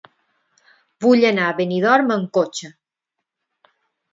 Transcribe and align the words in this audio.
Vull 1.05 1.27
anar 1.29 1.45
a 1.49 1.53
Benidorm 1.61 2.15
amb 2.17 2.33
cotxe. 2.39 2.73